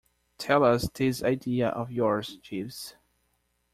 Tell 0.39 0.63
us 0.63 0.89
this 0.95 1.21
idea 1.21 1.67
of 1.69 1.91
yours, 1.91 2.37
Jeeves. 2.37 2.95